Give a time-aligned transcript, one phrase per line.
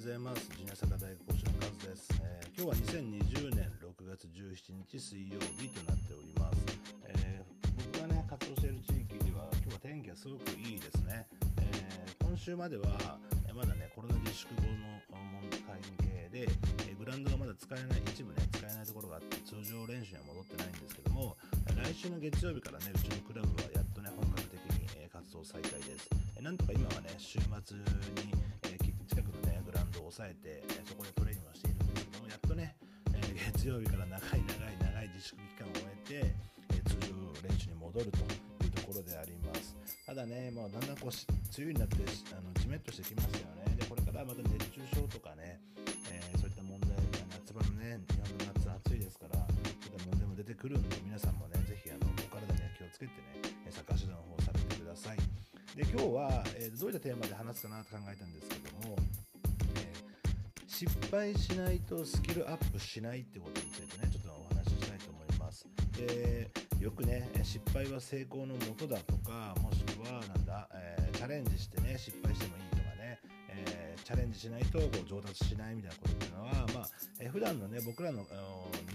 [0.00, 0.48] ございます。
[0.56, 6.56] ジュニア坂大学講師のカズです、えー、今日は2020年6月17日水曜日となっております、
[7.04, 11.28] えー、僕がね活動している地域では今日は天気がすごくいいですね、
[11.60, 16.48] えー、今週まではえまだねコロナ自粛後の問題関係で、
[16.88, 21.36] えグラウンドがまだ使えない一部ね使えないところがあって通常練習には戻ってないんですけども
[21.76, 27.76] 来週の月曜日からねうちのクラブはやっとね本格的に、え活動再開です、えなんとか今はね週末
[28.24, 28.32] に、
[30.20, 32.76] 抑えて、そこでトレーニングをしているんですけどもやっとね、
[33.16, 33.24] え
[33.56, 36.36] 月曜日から長い長い長い自粛期間を終えて、
[36.76, 37.16] え通常
[37.48, 39.72] 練習に戻るというところであります。
[40.04, 41.24] ただねもうだんだんこう梅
[41.56, 42.04] 雨になって
[42.36, 43.80] あのジメッとしてきましたよね。
[43.80, 45.56] でこれからまた熱中症とかね、
[46.12, 47.00] えー、そういった問題が
[47.40, 53.16] 夏場のね日本の夏暑いですからそういった問題も出てくるんで皆さんもねぜひあのお体には気をつけて
[53.64, 55.16] ねサッカー指導の方をされてください。
[55.76, 58.49] で今日は、えー、どういったテーマで話すかなと考えたんです、
[60.80, 66.50] 失敗しないとスキルアップしないってことについてねちょっとお話ししたいと思いますで
[66.80, 73.20] よくね失敗は成功のもとだとかもしくはなんだ、えー、チャレンジしてね失敗してもいいとかね、
[73.50, 76.88] えー、チャレンジしないとこう上達しないみたいなことっていうのは、まあ
[77.20, 78.24] えー、普段のね僕らの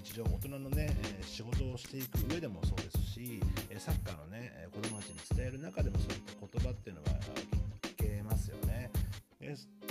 [0.04, 3.40] 日常大人のね、え仕事をしていく上でもそうですし
[3.78, 6.20] サッカーのね子供たちに伝える中でもそういっ
[6.50, 7.10] た言葉っていうのは
[7.84, 8.75] 聞けますよね。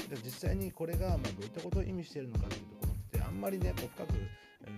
[0.08, 4.12] で実際にこれがまどういったことを意味しているのかっていうところってあんまりねこう深く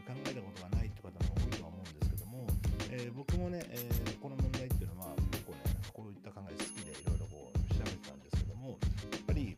[0.06, 2.46] 考えたことがないって方も多いとは思うんですけども、
[2.90, 5.58] えー、僕もね、えー、この問題っていうのは結構ね
[5.92, 9.56] こういった考え好きでいろいろこう調べてたんですけどもやっぱり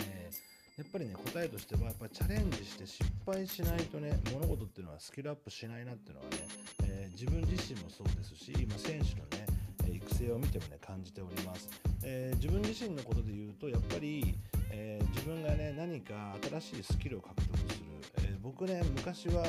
[0.00, 0.30] え
[0.76, 6.36] やっぱりね答えとしてはやっぱりチャレンジして失敗しないとね物事っていうのはスキルアップしないなっていうのはね、
[6.84, 9.46] え、自分自身もそうですし、まあ、選手のね
[9.88, 11.68] 育成を見てもね感じております、
[12.04, 14.36] え、自分自身のことで言うとやっぱり、
[14.70, 17.84] えー、自分がね何か新しいスキルを獲得する、
[18.18, 19.44] えー、僕ね昔は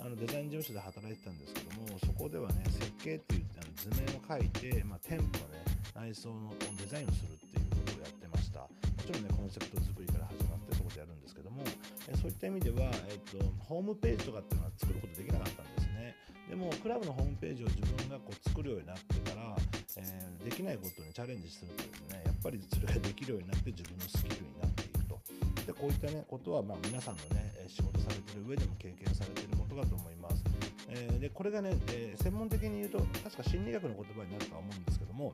[0.00, 5.64] あのデザイン事務所で働いてたんですけどもそこではね設計っていうあの図面を描いて、まあ、店舗のね
[5.94, 8.60] 内装のデザインをするっていうことをやってました。
[8.60, 8.68] も
[9.06, 11.62] ちろんねコンセプト作りから始まってそこでやるんですけども、
[12.08, 16.16] えそういった意味では、えっとホームページとかっていうのは作ることできなかったんですね。
[16.48, 19.56] でもクラブのホームページを自分がこう作るようになってから、
[19.96, 25.20] えー、できないことにチャレンジするとですねやっぱりそれができるようになって自分のスキルになっていくと。
[25.66, 30.44] でこういったねことはまあ皆さんのね仕事されてる上でも経験されてることだと思います、
[30.88, 35.32] えー、でこれがね、えー、専門的に言うと確か心理学の言葉になるとは思うんですけども、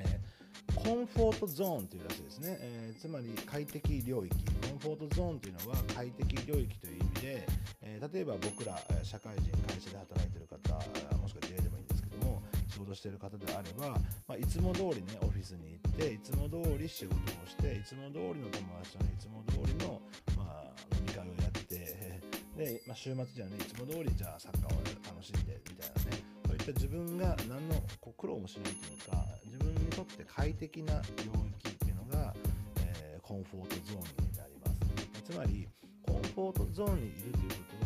[0.00, 0.20] え
[0.74, 4.36] コンフォートゾーンというらしいですね、え、つまり快適領域。
[4.68, 7.46] コンフォートゾーンというのは快適領域という意味で、
[7.80, 10.74] え、例えば僕ら社会人会社で働いてる方
[11.16, 12.42] もしくは J でもいいんですけども
[12.74, 13.94] 仕事してる方であれば、
[14.26, 20.02] まあ、いつも通りねオフィスに行っていつも通り仕事をしていつも通りの友達とねいつも通りの、
[20.36, 22.18] まあ、飲み会をやって
[22.58, 31.30] で、まあ、週末じゃねいつも通りじゃあサッカーを楽しんでみたいなねそういった自分が何のこう苦労もしないというか自分にとって快適な領
[31.62, 32.34] 域っていうのが、
[32.82, 35.32] えー、コンフォートゾーンになります。
[35.32, 35.68] つまり
[36.02, 37.83] コンフォートゾーンにいるということ、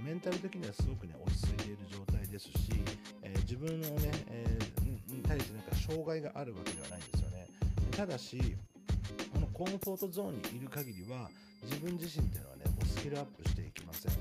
[0.00, 2.52] メンタル的にはすごくね落ち着いている状態ですし、
[3.22, 7.46] えー、自分のね、えー、に対してなんか障害があるわけではないんですよね。
[7.90, 8.56] ただし
[9.32, 11.28] このコンフォートゾーンにいる限りは
[11.64, 14.12] 自分自身っていうのはねもうスキルアップしていきません、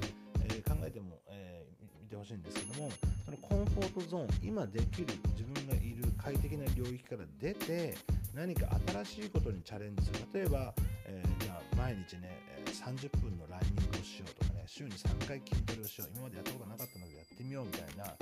[0.44, 1.66] え考えても、え
[2.02, 2.92] 見てほしいんですけども
[3.26, 5.08] そのコンフォートゾーン今できる
[5.38, 7.96] 自分がいる快適な領域から出て
[8.34, 8.68] 何か
[9.06, 10.20] 新しいことにチャレンジする。
[10.34, 10.74] 例えば、
[11.06, 11.59] え、じゃあ
[11.90, 12.30] 毎日ね
[12.70, 18.14] 30分のランニングをしようとかね週に3回筋トレをしよう今までやったことなかったのでやってみようみたいな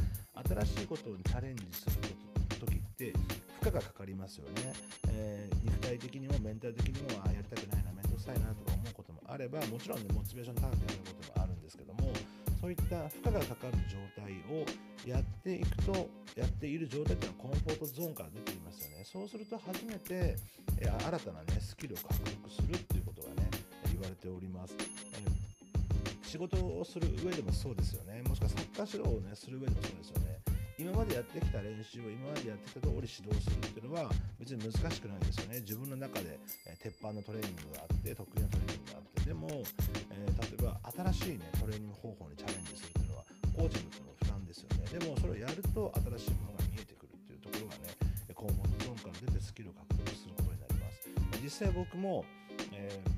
[0.63, 2.15] 新しいことにチャレンジする
[2.63, 3.11] 時って
[3.59, 4.71] 負荷がかかりますよね、
[5.11, 12.07] えー、肉体的にもメンタル的にもあやりたくないな面倒くさいなとか思うこともあればもちろんねモチベーション高くやることもあるんですけども
[12.63, 14.63] そういった負荷がかかる状態を
[15.03, 16.07] やっていくと
[16.39, 19.03] やっている状態っていうのはコンフォートゾーンから出ていますよね。
[19.03, 20.35] そうすると初めて、
[20.79, 23.46] え新たなねスキルを獲得するっていうことがね
[24.07, 25.47] われております、え
[26.23, 28.21] 仕事をする上でもそうですよね。
[28.27, 30.39] もしくはサッカー指導をねする上でもそうですよね。
[30.77, 35.59] 今までやってきた練習を今までやってきた通り指導するっていうのは別に難しくないですよね。
[35.63, 39.21] 自分の中で、え鉄板のトレーニングがあって得意なトレーニングがあって。
[39.27, 40.79] でも、えー、例えば
[41.11, 43.23] 新しいねトレーニング方法にチャレンジするっていうのは
[43.55, 44.83] コーチングっていうの負担ですよね。
[44.91, 47.95] でもそれをやると新しいものが見えてくるっていうところがね
[48.35, 51.07] コンフォートゾーンから出てスキルを獲得することになります。
[51.41, 52.25] 実際僕も、
[52.75, 53.16] えー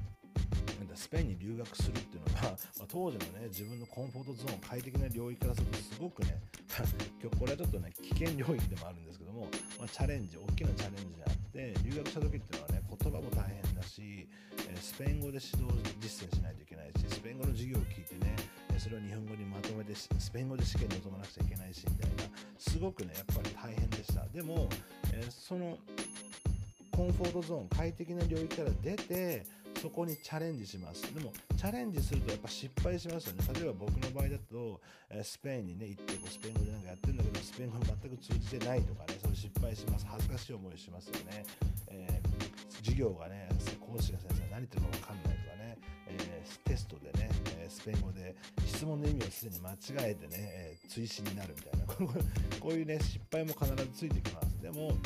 [0.99, 6.41] スペインに留学するっていうのが、 まあ、当時のね自分のコンフォートゾーン快適な領域からするとすごくね
[7.23, 9.47] 今日これはちょっとね危険領域でもあるんですけども、
[9.79, 14.27] まあ、チャレンジ大きなチャレンジであって留学した時っていうのはね言葉も大変だし、
[14.67, 18.35] えスペイン語で指導実践しないといけないしスペイン語の授業を聞いてね
[18.77, 24.27] それを日本語にまとめてスペイン語で試験に臨まなくちゃいけないしみたいなすごくねやっぱり大変でした。
[24.27, 24.67] でも、
[25.13, 25.77] えその
[26.91, 29.45] コンフォートゾーン快適な領域から出て
[29.81, 31.03] そこにチャレンジします。
[31.13, 33.43] でもチャレンジするとやっぱ失敗しますよね。
[33.53, 40.05] 例えば僕の場合だと、えスペインにね行ってこうスペイン語でなんかやってるんだけどスペイン語全く通じてないとかねそれ失敗します。
[40.05, 41.45] 恥ずかしい思いしますよね、
[41.87, 43.47] えー、授業がね
[43.79, 45.77] 講師が先生何言ってるか分かんないとかね、
[46.07, 48.35] えー、テストでね、えスペイン語で
[48.65, 51.85] 質問の意味をすでに間違えてね、え追試になるみたいな。
[52.59, 54.61] こういうね失敗も必ずついてきます。
[54.61, 54.97] でも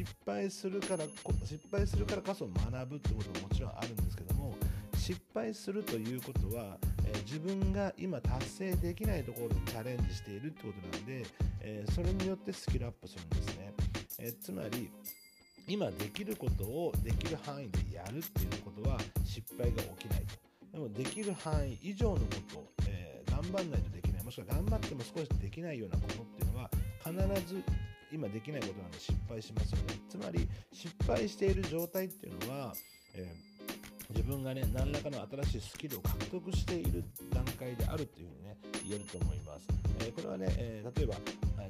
[0.00, 1.04] 失敗するから
[1.44, 4.54] 失敗するからこそ学ぶってことももちろんあるんですけども
[4.96, 11.26] 失敗するということは、えー、自分が今達成できないところにチャレンジしているってことなんで、
[11.60, 13.74] えー、それによってスキルアップするんですね、
[14.20, 14.90] え、つまり
[15.68, 20.36] 今できることをできる範囲でやるっていうことは失敗が起きないと。
[20.72, 23.10] でもできる範囲以上のこと、えー
[23.40, 24.24] 頑張んないとできない。
[24.24, 26.70] もしくは頑張っても少しできないようなことっていうのは
[27.02, 27.62] 必ず
[28.12, 30.00] 今できないことなんで失敗しますよね。
[30.08, 32.74] つまり失敗している状態っていうのは、
[33.14, 38.56] えー、自分がね何らかの新しいスキルを獲得している段階であるっていうふうにね
[38.88, 39.66] 言えると思います、
[40.00, 41.14] えー、これはね、えー、例えば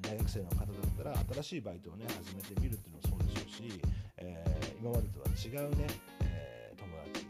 [0.01, 0.67] 大学生の方だっ
[0.97, 3.83] たら新しいバイトをね始めてみるっていうのもそうでしょうし、
[4.17, 4.45] え
[4.81, 5.87] 今までとは違うね、
[6.23, 7.29] え友達、と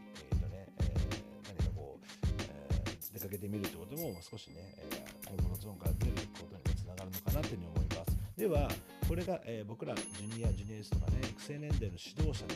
[1.49, 8.19] 何かこう、出かけてみるってことも少しね、えコンフォートゾーンから出ることにつながるのかなというふうに思います。
[8.37, 8.71] では
[9.11, 12.55] これが、えー、僕らジュニア、ジュニアエースとかね、育成年齢の指導者の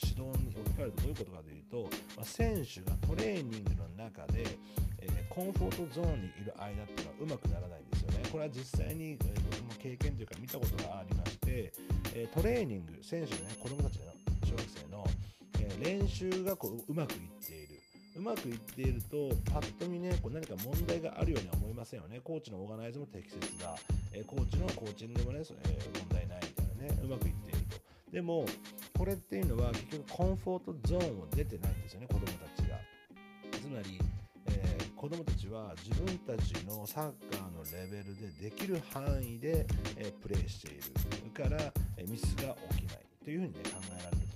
[0.00, 4.48] 指導に置き換えるとどういうことかというと、まあ、選手がトレーニングの中で、
[4.96, 8.24] えー、コンフォートゾーンにいる間っていうのはうまくならないんですよね。
[8.32, 11.70] これは実際に、えー、僕も経験というか見たことがありまして、
[12.16, 14.08] えー、トレーニング、選手のね、子供たちの
[14.48, 15.04] 小学生の、
[15.60, 17.59] えー、練習がこううまくいっている。
[18.20, 22.20] うまくいっていると、パッと見ね、こう何か問題があるようには思いませんよね。
[22.22, 23.74] コーチのオーガナイズも適切だ。
[24.12, 25.44] え、コーチのコーチングもね、え、
[25.98, 27.80] 問題ないみたいなね、うまくいっていると。
[28.12, 28.44] でも、
[28.98, 32.76] これっていうのは結局コンフォートゾーンを出てないんですよね、子供たちが。
[33.58, 33.98] つまり、
[34.48, 39.66] えー、子供たちは自分たちのサッカーのレベルでできる範囲で、
[39.96, 44.29] えー、プレーしているから、え、ミスが起きないというふうに、ね、考えられる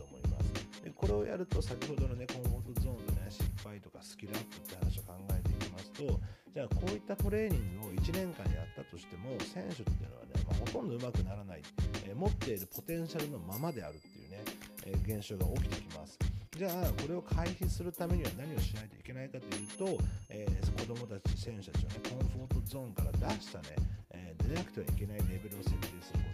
[1.05, 6.19] これをやると先ほどのねコンフォートゾーンでね失敗とかスキルアップって話を考えていきますと
[6.49, 11.63] じゃあこういったトレーニングを1年間やったとしても選手っていうのはね、まあ、ほとんど上手くならない、
[12.09, 14.45] えー、持っているポテンシャルのままであるっていうね、
[14.87, 16.19] えー、現象が起きてきます。
[16.57, 16.73] じゃあ
[17.03, 23.77] これを回避するためには何をしないといけないかというと、えー、子供たち選手たちをねコンフォートゾーンから出したね、
[24.11, 26.25] え出なくてはいけないレベルを設定するこ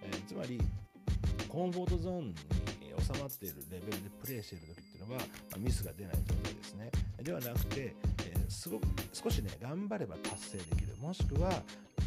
[0.00, 0.58] とです、えつまり
[1.48, 2.34] コンフォートゾーンに
[3.00, 5.20] 収まっているレベルでプレーしている時っていうのは、
[5.52, 6.90] まミスが出ない状態ですね。
[7.22, 7.94] ではなくて、
[8.26, 10.96] えー、すごく少しね頑張れば達成できる。
[11.00, 11.62] もしくは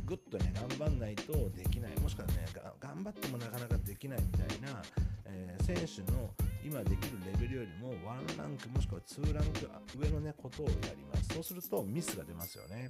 [0.06, 2.00] ぐっとね頑張んないとできない。
[2.00, 2.46] もしくはね
[2.80, 4.82] 頑張ってもなかなかできないみたいな、
[5.26, 6.30] えー、選手の
[6.64, 11.34] 今できるレベルよりも1ランクもしくは2ランク上のねことをやります。
[11.34, 12.90] そうするとミスが出ますよね、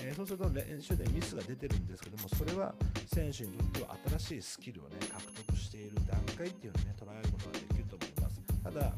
[0.00, 2.74] えー、そうすると練習でミスが出てるんですけどもそれは
[3.12, 8.36] 選手にとっては新しいスキルをね獲得している段階っていうのをね捉えることができると思います。
[8.62, 8.92] ただ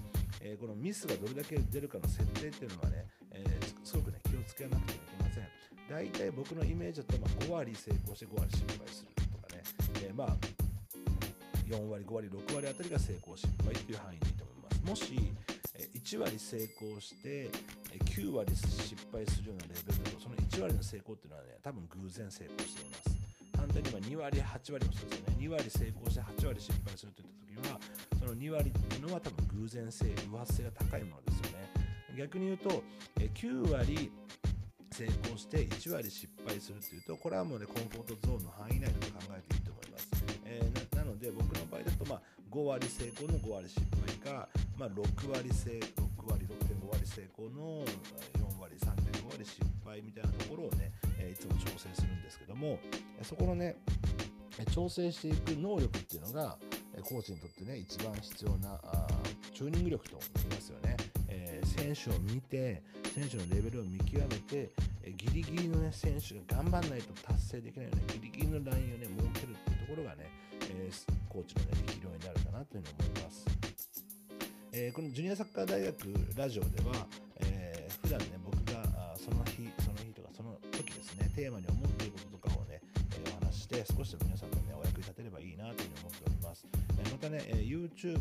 [0.46, 5.48] えー、このミスがどれだけ出るかの設定っていうのはね、えー、すごくね気をつけなくてはいけません。
[5.88, 9.62] 大体僕のイメージだと、ま、5割成功して5割失敗するとかね、
[10.04, 10.36] えー、まあ
[11.64, 14.84] 4割5割6割あたりが成功失敗っていう範囲でいいと思います。
[14.84, 15.16] もし
[15.96, 17.48] 1割成功して
[18.04, 23.13] 9割失敗するようなレベルだとその1割の成功っていうのはね多分偶然成功しています。
[23.74, 25.36] 反対に2割8割もそうですよね。
[25.38, 27.80] 2割成功して8割失敗するといった時には
[28.18, 31.70] その2割っていうのは多分偶然性偶発性が高いものですよね。
[32.16, 32.82] 逆に言うと
[33.18, 34.12] 9割
[34.94, 40.06] 成功して1割失敗するっていうとこれはもうねコンフォートゾーンの範囲内だと考えていいと思います、
[40.44, 45.02] えー、なので僕の場合だと、まあ、5割成功の5割失敗か、まあ、6
[45.34, 47.82] 割成6割6.5割成功の
[48.38, 48.78] 4割
[49.34, 52.78] 3.5割失敗みたいなところをね、えー、いつも調整するんですけども
[53.22, 53.76] そこのね
[54.72, 56.56] 調整していく能力っていうのが
[57.02, 59.06] コーチにとってね一番必要なあ
[59.52, 60.96] チューニング力と言いますよね、
[61.28, 62.82] えー、選手を見て
[63.14, 64.70] 選手のレベルを見極めて、
[65.02, 70.30] えー、ギリギリの、ね、選手が頑張らないと達成できないよねギリギリのラインをね設けるっていうところがね、
[70.70, 73.46] えー、コーチのね力量になるかなというふうに思います、
[74.72, 75.96] えこのジュニアサッカー大学
[76.36, 77.06] ラジオでは、
[77.40, 78.63] えー、普段ね僕があ
[79.24, 82.84] その日その日とかその時ですねテーマに思っていることとかをね、
[83.16, 86.66] えお話して少しでも皆さんのねお役に立てればいいなというふうに思っております、
[87.00, 88.20] えまたね、え YouTube、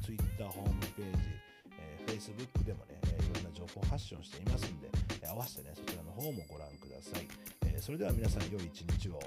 [0.00, 1.28] Twitter ホームページ、
[1.76, 4.88] え Facebook でもね、えーいろんな情報発信をしていますんで、
[5.22, 7.28] え合わせてね、そちらの方もご覧ください。
[7.66, 9.20] えそれでは皆さん、良い一日を。